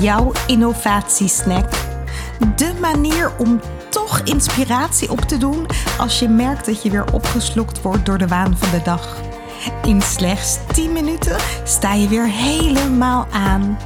[0.00, 1.70] jouw innovatiesnack.
[2.56, 5.66] De manier om toch inspiratie op te doen
[5.98, 9.16] als je merkt dat je weer opgeslokt wordt door de waan van de dag.
[9.82, 13.78] In slechts 10 minuten sta je weer helemaal aan.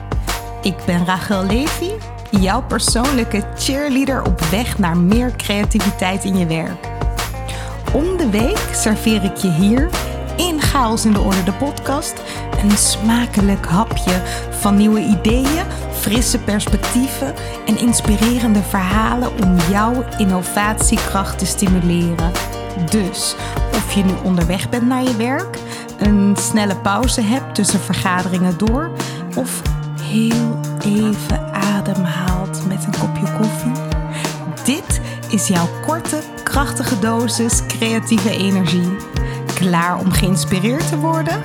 [0.63, 1.91] Ik ben Rachel Levy,
[2.31, 6.87] jouw persoonlijke cheerleader op weg naar meer creativiteit in je werk.
[7.93, 9.91] Om de week serveer ik je hier
[10.37, 12.15] in Chaos in de Orde, de podcast,
[12.63, 15.67] een smakelijk hapje van nieuwe ideeën,
[16.05, 17.35] frisse perspectieven
[17.67, 22.31] en inspirerende verhalen om jouw innovatiekracht te stimuleren.
[22.91, 23.37] Dus
[23.75, 25.59] of je nu onderweg bent naar je werk,
[25.99, 28.91] een snelle pauze hebt tussen vergaderingen door
[29.37, 29.63] of
[30.03, 33.83] heel even ademhaalt met een kopje koffie.
[34.65, 38.97] Dit is jouw korte, krachtige dosis creatieve energie.
[39.55, 41.43] Klaar om geïnspireerd te worden?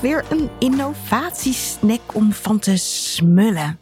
[0.00, 3.78] Weer een innovatiesnack om van te smullen.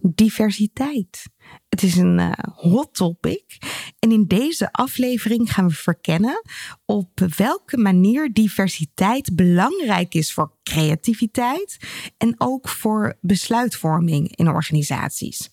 [0.00, 1.28] Diversiteit.
[1.68, 3.58] Het is een uh, hot topic.
[3.98, 6.42] En in deze aflevering gaan we verkennen
[6.84, 11.76] op welke manier diversiteit belangrijk is voor creativiteit
[12.16, 15.50] en ook voor besluitvorming in organisaties.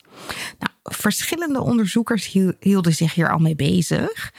[0.59, 4.33] Nou, verschillende onderzoekers hielden zich hier al mee bezig,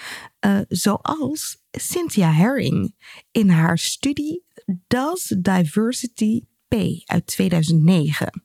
[0.46, 2.94] uh, zoals Cynthia Herring
[3.30, 4.41] in haar studie
[4.86, 8.44] Does Diversity Pay uit 2009.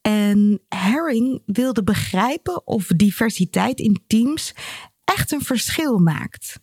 [0.00, 4.54] En Herring wilde begrijpen of diversiteit in teams
[5.04, 6.62] echt een verschil maakt.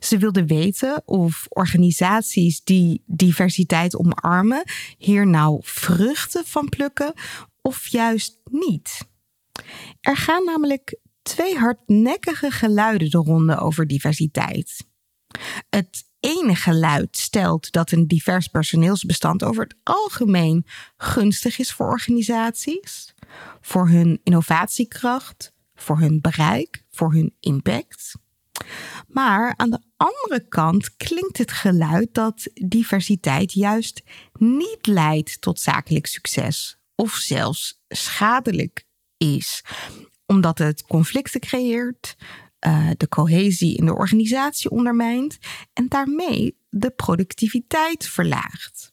[0.00, 4.62] Ze wilde weten of organisaties die diversiteit omarmen
[4.98, 7.12] hier nou vruchten van plukken
[7.60, 8.98] of juist niet.
[10.00, 14.86] Er gaan namelijk twee hardnekkige geluiden de ronde over diversiteit.
[15.70, 20.66] Het ene geluid stelt dat een divers personeelsbestand over het algemeen
[20.96, 23.14] gunstig is voor organisaties,
[23.60, 28.14] voor hun innovatiekracht, voor hun bereik, voor hun impact.
[29.08, 36.06] Maar aan de andere kant klinkt het geluid dat diversiteit juist niet leidt tot zakelijk
[36.06, 39.64] succes of zelfs schadelijk is,
[40.26, 42.16] omdat het conflicten creëert,
[42.66, 45.38] uh, de cohesie in de organisatie ondermijnt
[45.72, 48.92] en daarmee de productiviteit verlaagt.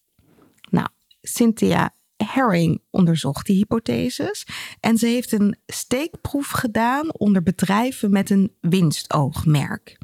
[0.69, 0.87] Nou,
[1.21, 1.93] Cynthia
[2.23, 4.45] Herring onderzocht die hypotheses
[4.79, 9.97] en ze heeft een steekproef gedaan onder bedrijven met een winstoogmerk.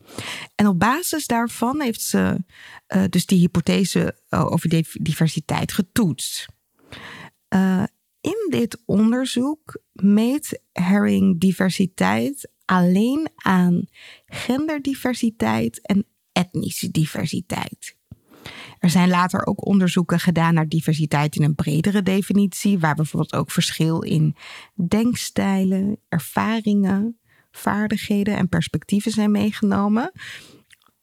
[0.55, 2.43] En op basis daarvan heeft ze
[2.95, 6.45] uh, dus die hypothese uh, over diversiteit getoetst.
[8.21, 13.87] In dit onderzoek meet Herring diversiteit alleen aan
[14.25, 17.95] genderdiversiteit en etnische diversiteit.
[18.79, 23.51] Er zijn later ook onderzoeken gedaan naar diversiteit in een bredere definitie, waar bijvoorbeeld ook
[23.51, 24.35] verschil in
[24.87, 27.19] denkstijlen, ervaringen,
[27.51, 30.11] vaardigheden en perspectieven zijn meegenomen.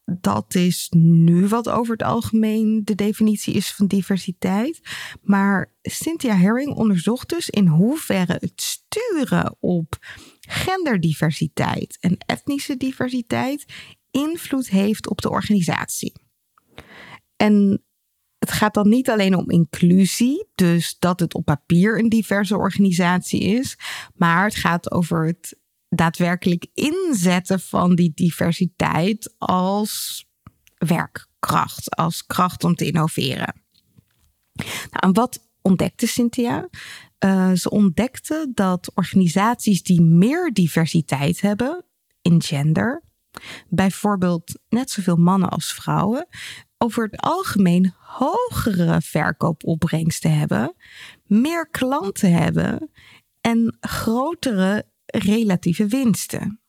[0.05, 4.81] Dat is nu wat over het algemeen de definitie is van diversiteit.
[5.23, 9.99] Maar Cynthia Herring onderzocht dus in hoeverre het sturen op
[10.48, 13.64] genderdiversiteit en etnische diversiteit
[14.10, 16.12] invloed heeft op de organisatie.
[17.36, 17.84] En
[18.38, 23.41] het gaat dan niet alleen om inclusie, dus dat het op papier een diverse organisatie
[23.41, 23.78] is,
[24.14, 25.58] maar het gaat over het
[25.88, 30.25] daadwerkelijk inzetten van die diversiteit als
[30.78, 33.62] werkkracht, als kracht om te innoveren.
[34.54, 36.69] Nou, en wat ontdekte Cynthia?
[37.25, 41.84] Uh, ze ontdekte dat organisaties die meer diversiteit hebben
[42.22, 43.03] in gender,
[43.69, 46.28] bijvoorbeeld net zoveel mannen als vrouwen,
[46.78, 50.75] over het algemeen hogere verkoopopbrengsten hebben,
[51.25, 52.91] meer klanten hebben
[53.41, 56.61] en grotere relatieve winsten.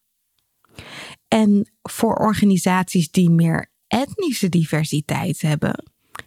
[1.27, 5.83] En voor organisaties die meer etnische diversiteit hebben,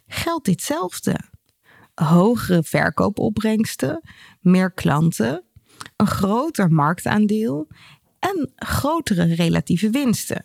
[0.06, 1.35] geldt ditzelfde.
[2.03, 4.01] Hogere verkoopopbrengsten,
[4.41, 5.45] meer klanten,
[5.97, 7.69] een groter marktaandeel
[8.19, 10.45] en grotere relatieve winsten.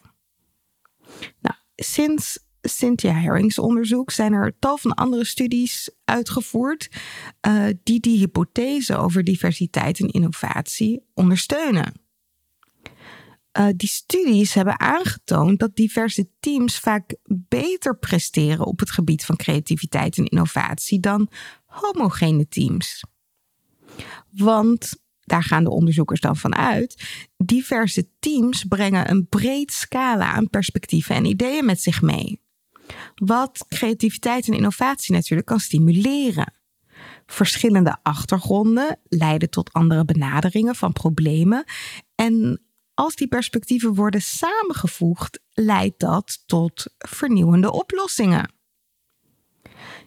[1.40, 6.90] Nou, sinds Cynthia Herrings onderzoek zijn er tal van andere studies uitgevoerd
[7.48, 12.01] uh, die die hypothese over diversiteit en innovatie ondersteunen.
[13.60, 19.36] Uh, die studies hebben aangetoond dat diverse teams vaak beter presteren op het gebied van
[19.36, 21.30] creativiteit en innovatie dan
[21.66, 23.04] homogene teams.
[24.32, 27.04] Want daar gaan de onderzoekers dan van uit,
[27.38, 32.42] diverse teams brengen een breed scala aan perspectieven en ideeën met zich mee.
[33.16, 36.54] Wat creativiteit en innovatie natuurlijk kan stimuleren.
[37.26, 41.64] Verschillende achtergronden leiden tot andere benaderingen van problemen.
[42.16, 42.62] En
[43.02, 48.52] als die perspectieven worden samengevoegd, leidt dat tot vernieuwende oplossingen.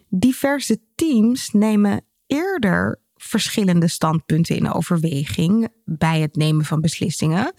[0.09, 7.53] Diverse teams nemen eerder verschillende standpunten in overweging bij het nemen van beslissingen,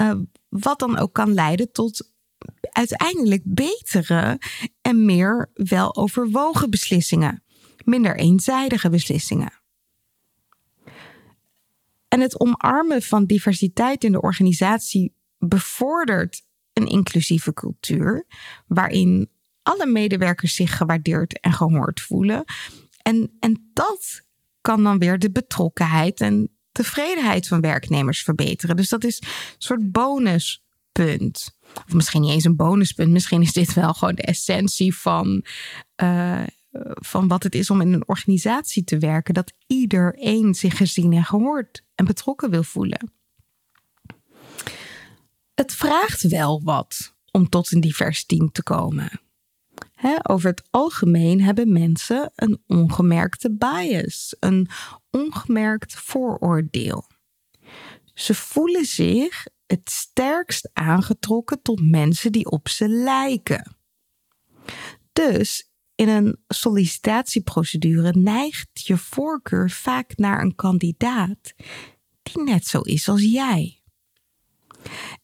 [0.00, 0.14] uh,
[0.48, 2.10] wat dan ook kan leiden tot
[2.60, 4.40] uiteindelijk betere
[4.80, 7.44] en meer weloverwogen beslissingen,
[7.84, 9.52] minder eenzijdige beslissingen.
[12.08, 18.26] En het omarmen van diversiteit in de organisatie bevordert een inclusieve cultuur,
[18.66, 19.30] waarin
[19.62, 22.44] alle medewerkers zich gewaardeerd en gehoord voelen.
[23.02, 24.22] En, en dat
[24.60, 28.76] kan dan weer de betrokkenheid en tevredenheid van werknemers verbeteren.
[28.76, 29.28] Dus dat is een
[29.58, 31.56] soort bonuspunt.
[31.86, 33.10] Of misschien niet eens een bonuspunt.
[33.10, 35.44] Misschien is dit wel gewoon de essentie van,
[36.02, 36.42] uh,
[36.84, 39.34] van wat het is om in een organisatie te werken.
[39.34, 43.12] Dat iedereen zich gezien en gehoord en betrokken wil voelen.
[45.54, 49.10] Het vraagt wel wat om tot een divers team te komen
[50.22, 54.68] over het algemeen hebben mensen een ongemerkte bias, een
[55.10, 57.06] ongemerkt vooroordeel.
[58.14, 63.76] Ze voelen zich het sterkst aangetrokken tot mensen die op ze lijken.
[65.12, 65.67] Dus
[65.98, 71.54] in een sollicitatieprocedure neigt je voorkeur vaak naar een kandidaat
[72.22, 73.82] die net zo is als jij.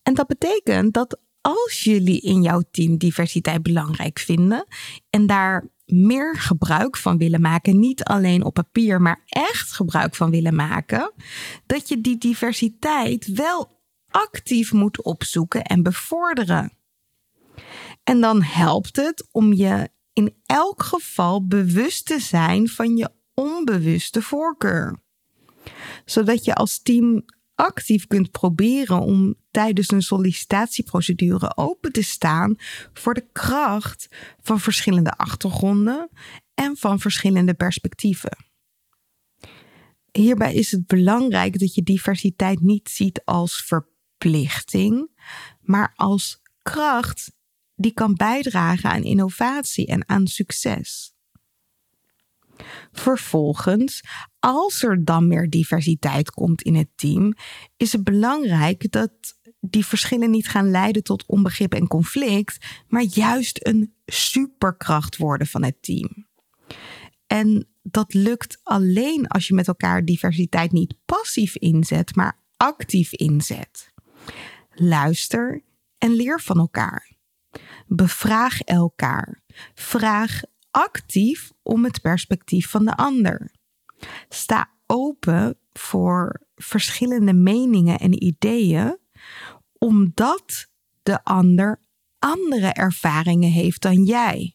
[0.03, 4.67] En dat betekent dat als jullie in jouw team diversiteit belangrijk vinden
[5.11, 10.31] en daar meer gebruik van willen maken, niet alleen op papier, maar echt gebruik van
[10.31, 11.13] willen maken,
[11.67, 16.73] dat je die diversiteit wel actief moet opzoeken en bevorderen.
[18.05, 24.23] En dan helpt het om je in elk geval bewust te zijn van je onbewuste
[24.23, 24.99] voorkeur.
[26.05, 27.25] Zodat je als team
[27.55, 32.55] actief kunt proberen om tijdens een sollicitatieprocedure open te staan
[32.93, 34.09] voor de kracht
[34.43, 36.09] van verschillende achtergronden
[36.55, 38.37] en van verschillende perspectieven.
[40.13, 45.11] Hierbij is het belangrijk dat je diversiteit niet ziet als verplichting,
[45.61, 47.33] maar als kracht
[47.75, 51.15] die kan bijdragen aan innovatie en aan succes.
[52.93, 54.03] Vervolgens,
[54.39, 57.35] als er dan meer diversiteit komt in het team,
[57.77, 59.11] is het belangrijk dat
[59.61, 65.65] die verschillen niet gaan leiden tot onbegrip en conflict, maar juist een superkracht worden van
[65.65, 66.27] het team.
[67.27, 73.93] En dat lukt alleen als je met elkaar diversiteit niet passief inzet, maar actief inzet.
[74.75, 75.63] Luister
[75.99, 77.14] en leer van elkaar.
[77.87, 79.43] Bevraag elkaar.
[79.75, 80.41] Vraag
[80.71, 83.51] actief om het perspectief van de ander.
[84.29, 88.99] Sta open voor verschillende meningen en ideeën,
[89.79, 90.69] omdat
[91.03, 91.81] de ander
[92.19, 94.55] andere ervaringen heeft dan jij.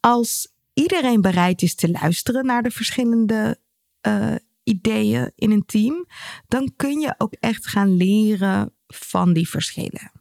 [0.00, 3.58] Als iedereen bereid is te luisteren naar de verschillende
[4.06, 6.06] uh, ideeën in een team,
[6.48, 10.19] dan kun je ook echt gaan leren van die verschillen.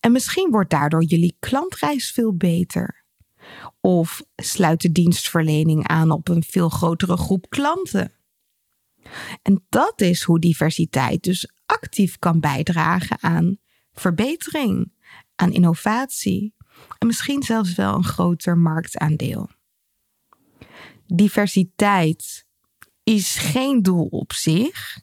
[0.00, 3.04] En misschien wordt daardoor jullie klantreis veel beter.
[3.80, 8.12] Of sluit de dienstverlening aan op een veel grotere groep klanten.
[9.42, 13.58] En dat is hoe diversiteit dus actief kan bijdragen aan
[13.92, 14.92] verbetering,
[15.36, 16.54] aan innovatie
[16.98, 19.50] en misschien zelfs wel een groter marktaandeel.
[21.06, 22.46] Diversiteit
[23.02, 25.00] is geen doel op zich,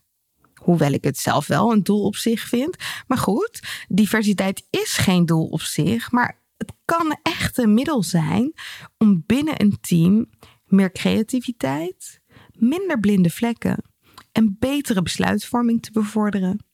[0.64, 2.76] hoewel ik het zelf wel een doel op zich vind.
[3.06, 8.52] Maar goed, diversiteit is geen doel op zich, maar het kan echt een middel zijn
[8.98, 10.30] om binnen een team
[10.64, 12.20] meer creativiteit,
[12.52, 13.84] minder blinde vlekken
[14.32, 16.64] en betere besluitvorming te bevorderen.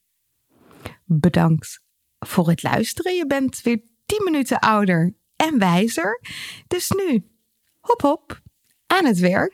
[1.05, 1.81] Bedankt
[2.19, 3.15] voor het luisteren.
[3.15, 6.21] Je bent weer 10 minuten ouder en wijzer.
[6.67, 7.25] Dus nu,
[7.79, 8.41] hop hop,
[8.87, 9.53] aan het werk.